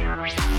[0.00, 0.49] Música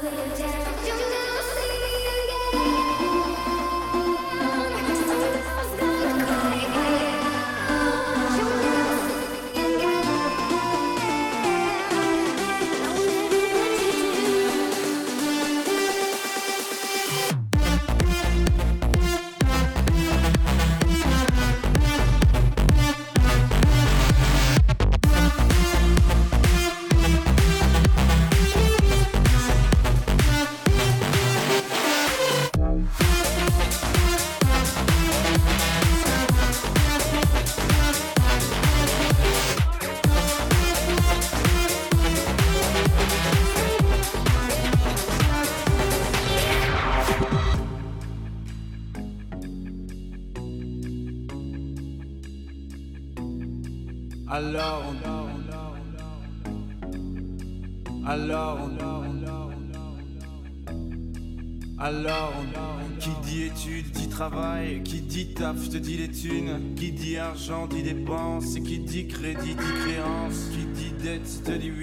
[0.00, 0.47] 可以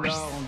[0.00, 0.41] Alors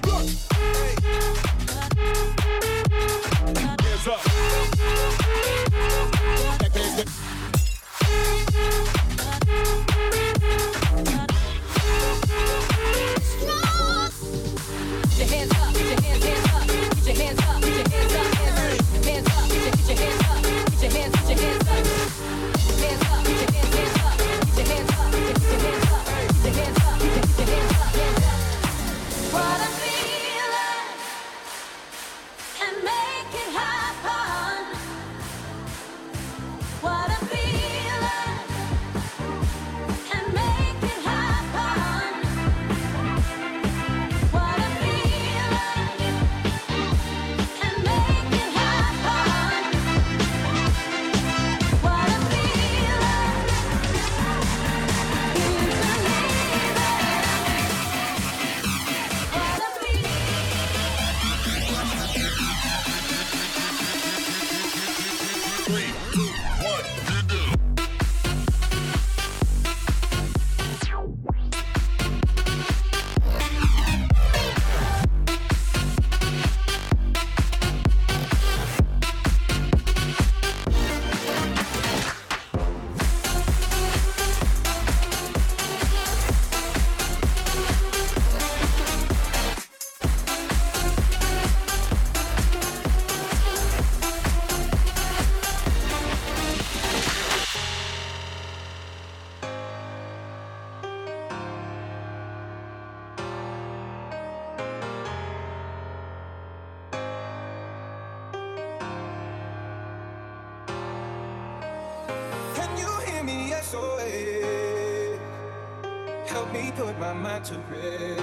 [116.77, 118.21] put my mind to rest.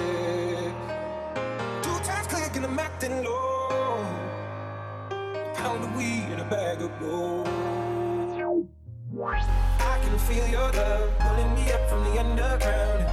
[1.84, 4.06] Two times click and I'm acting low.
[5.10, 7.48] A pound of weed and a bag of gold.
[9.24, 13.04] I can feel your love pulling me up from the underground.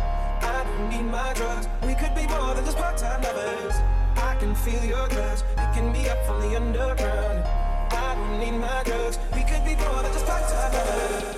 [0.43, 1.69] I don't need my drugs.
[1.87, 3.77] We could be more than just part-time lovers.
[4.17, 7.45] I can feel your drugs picking me up from the underground.
[7.93, 9.19] I don't need my drugs.
[9.35, 11.38] We could be more than just part-time lovers.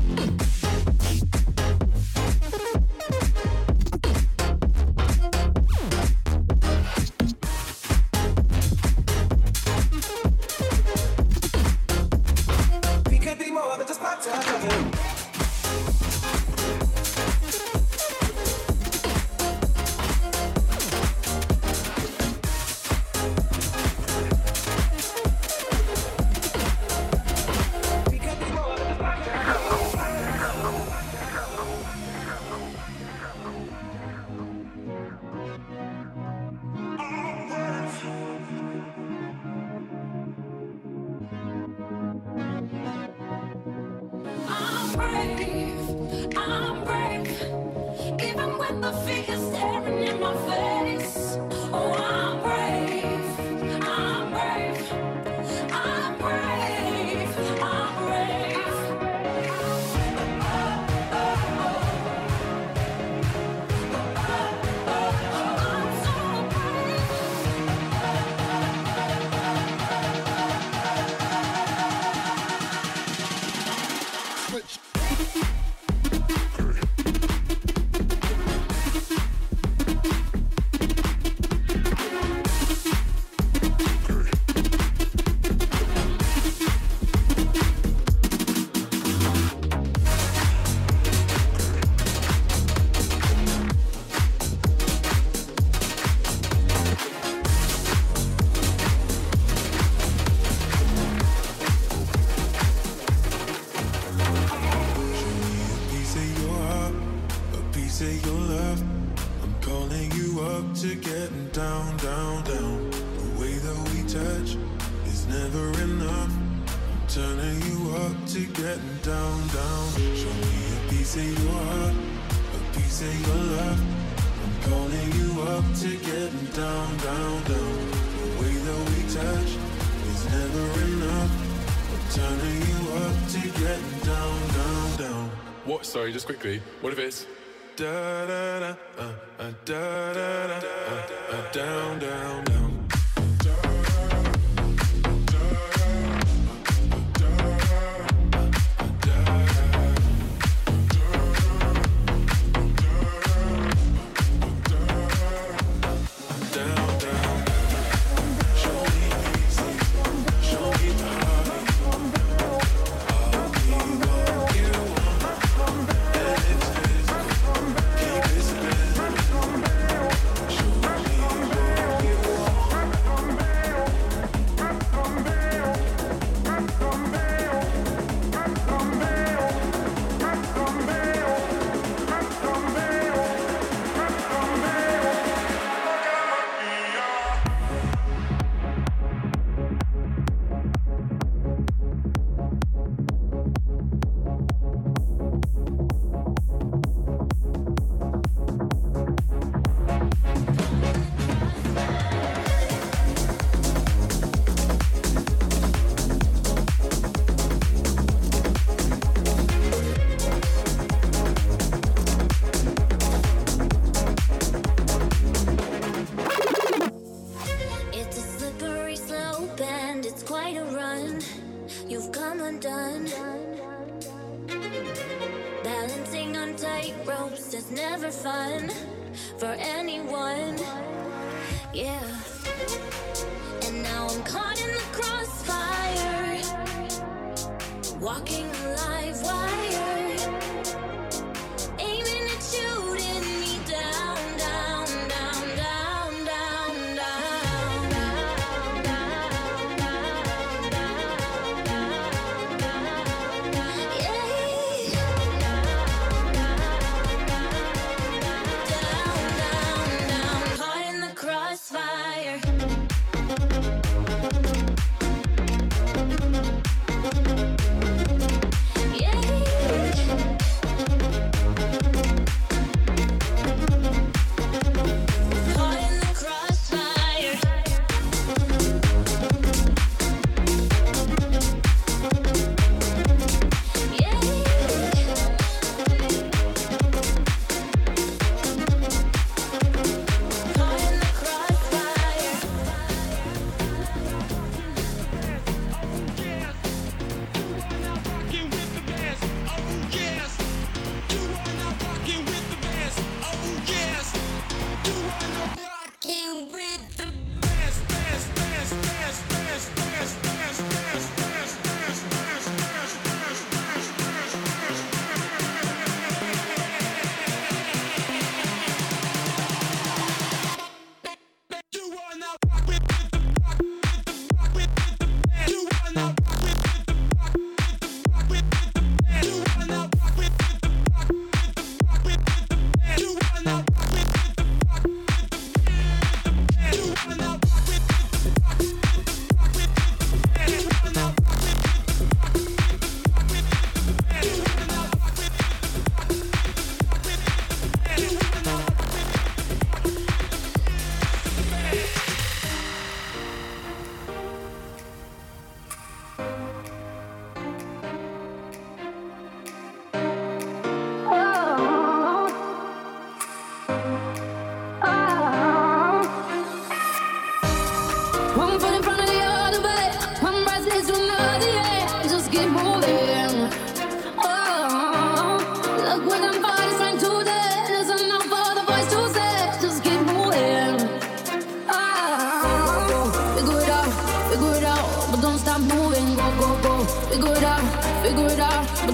[137.77, 138.40] Yeah.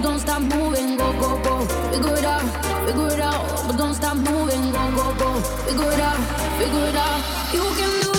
[0.07, 1.65] don't stop moving, go, go, go.
[1.91, 2.45] Figure it out,
[2.85, 5.41] figure it out, but don't stop moving, go, go, go.
[5.67, 6.19] Figure it out,
[6.59, 7.19] figure it out.
[7.53, 8.16] You can do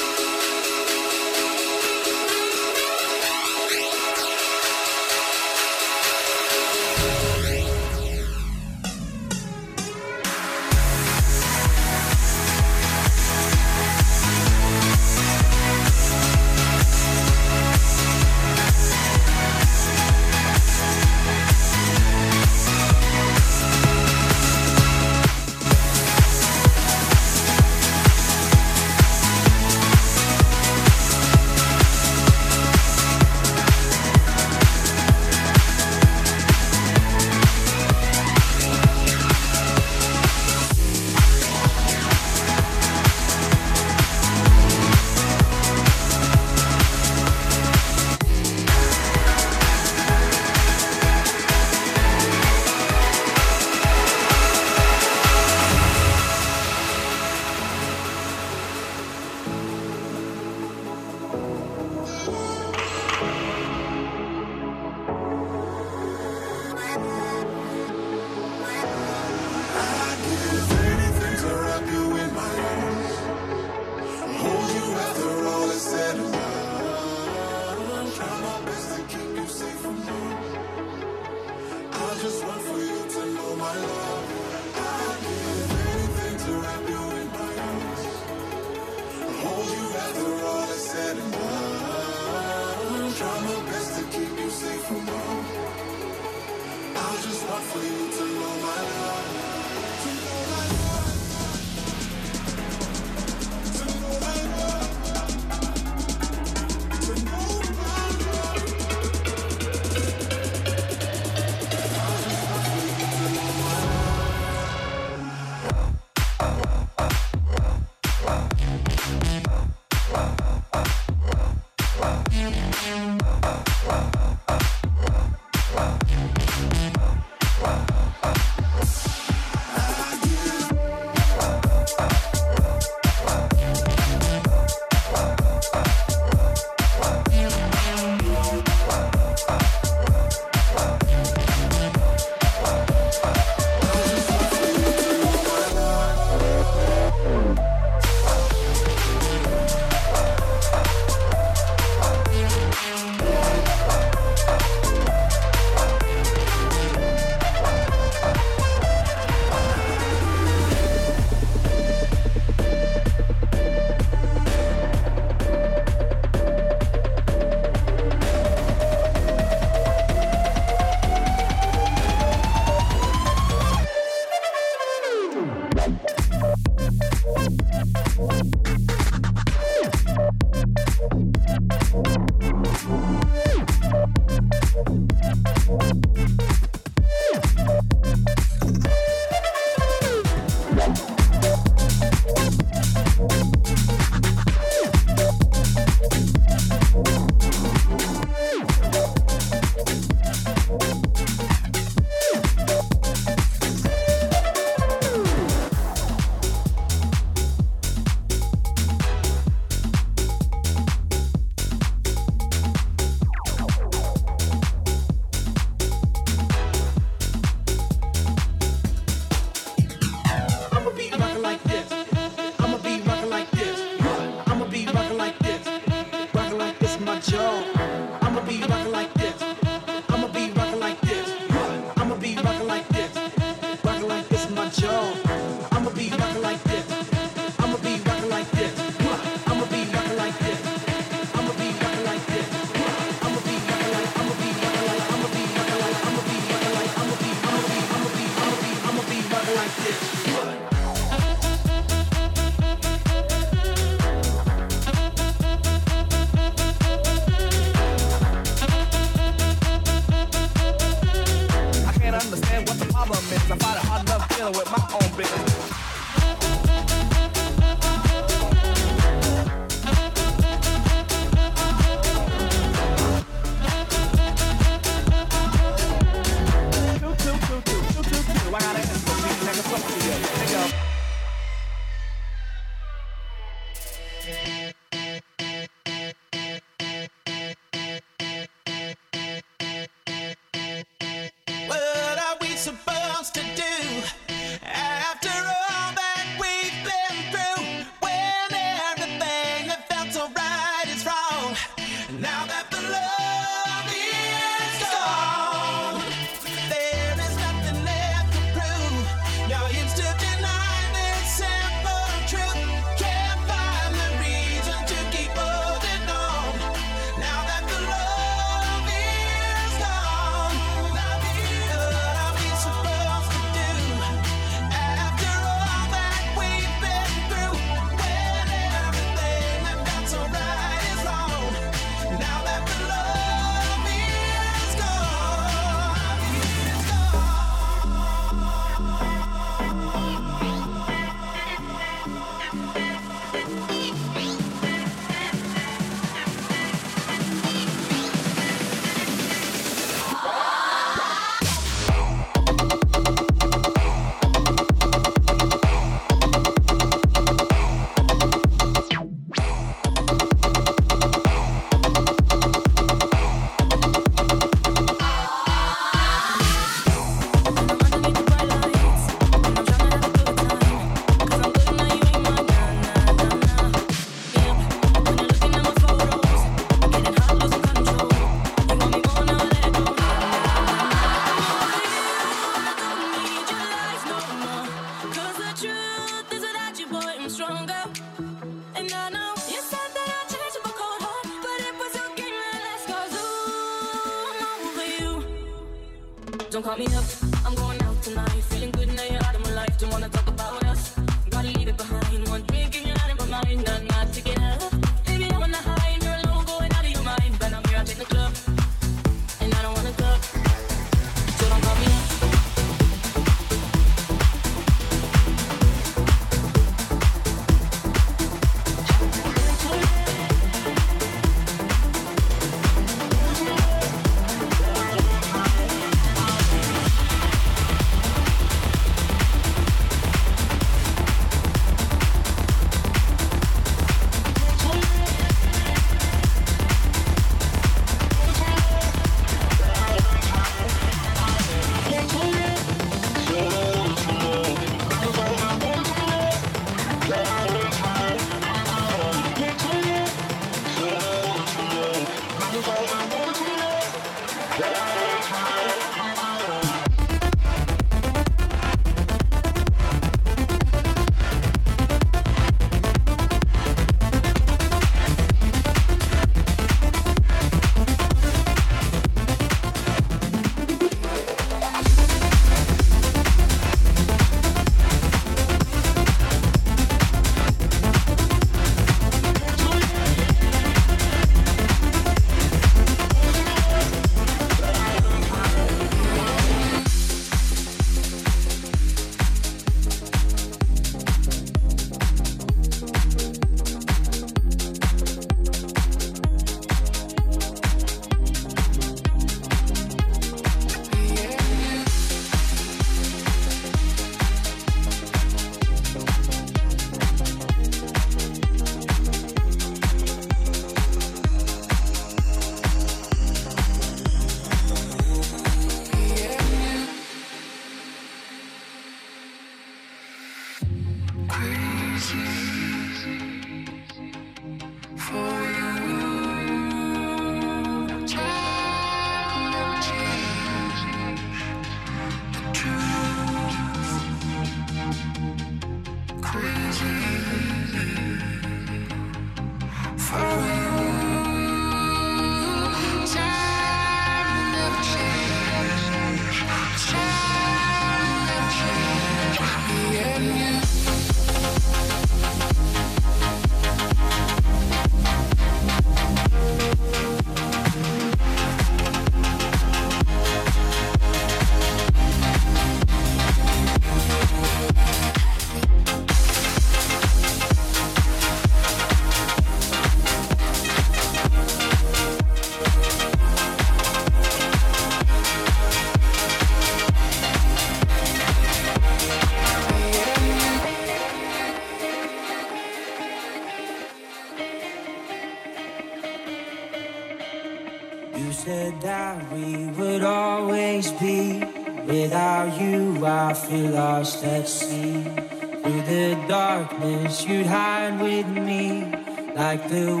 [594.23, 595.61] lost at.
[595.61, 598.91] Through the darkness, you'd hide with me
[599.35, 600.00] like the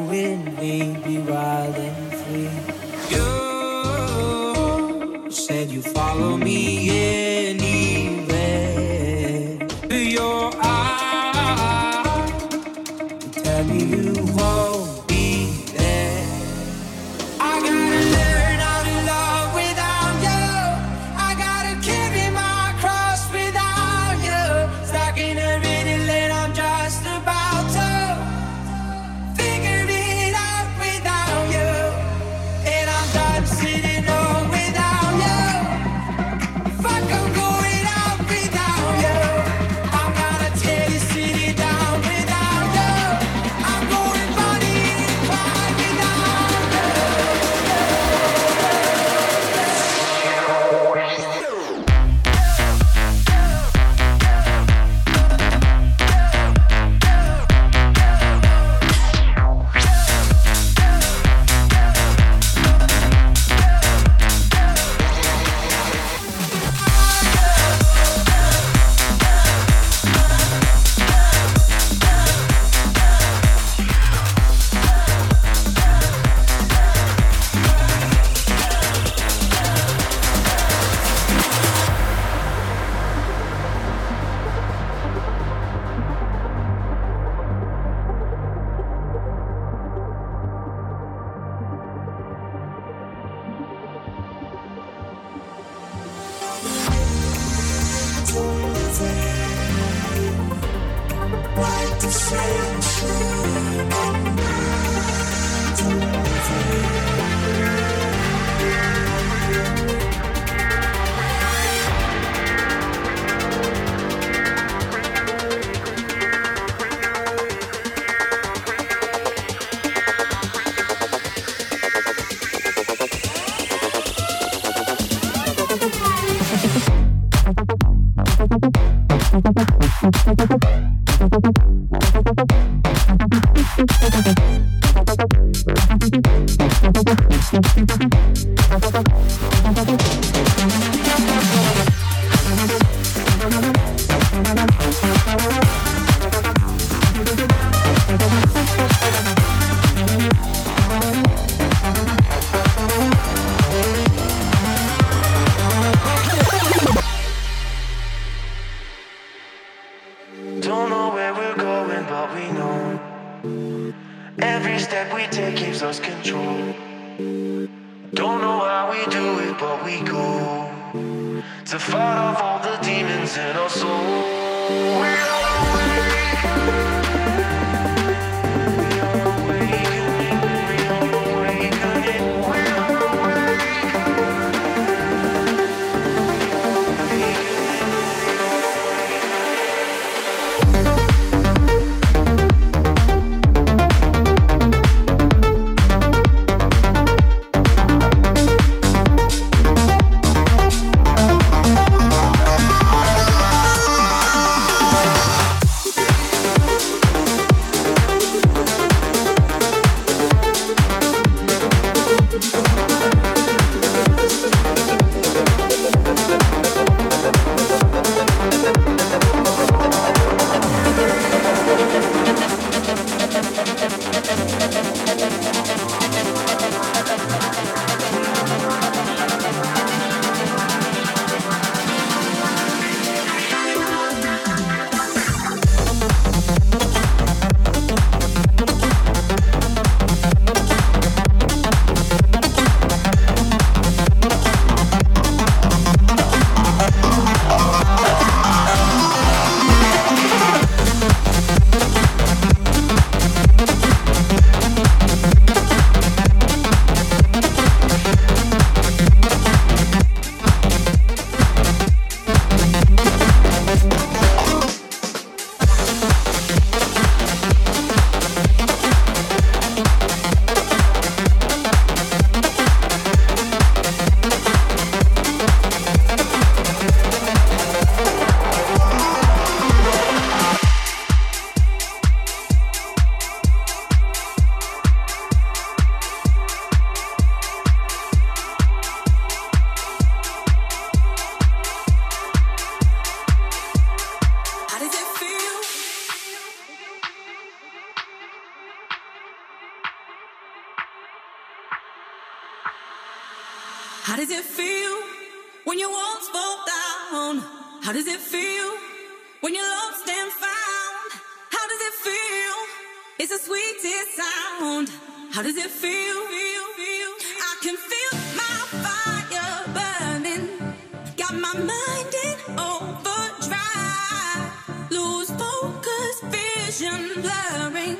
[326.81, 327.97] vision blurring.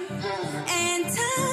[0.68, 1.51] And time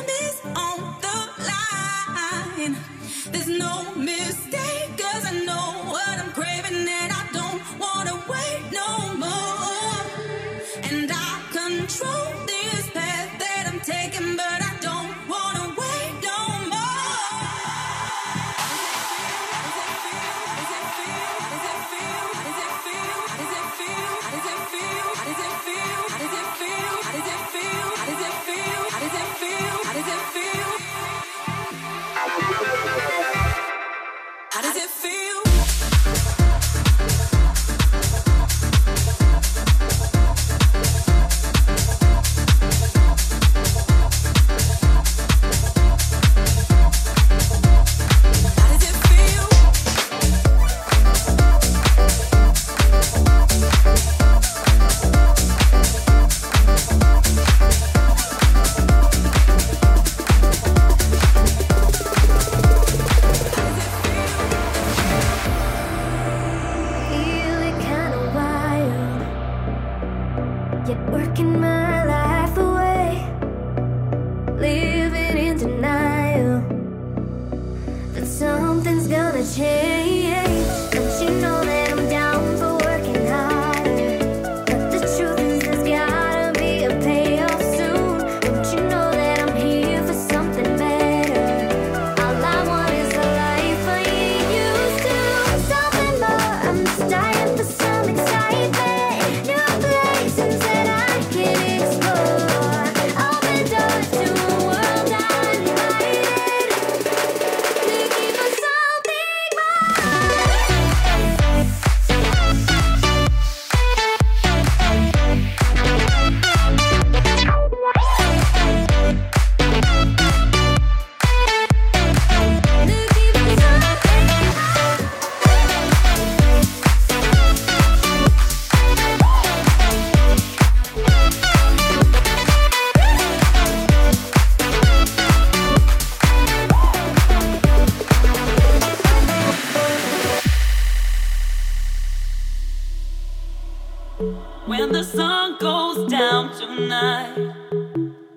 [78.78, 79.97] Something's gonna change.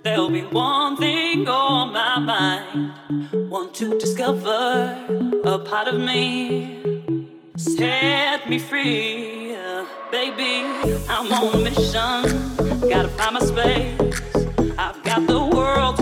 [0.04, 3.50] There'll be one thing on my mind.
[3.50, 4.98] Want to discover
[5.44, 6.82] a part of me.
[7.58, 9.56] Set me free,
[10.12, 10.64] baby.
[11.10, 12.90] I'm on a mission.
[12.90, 14.00] Gotta find my space.
[14.78, 16.01] I've got the world.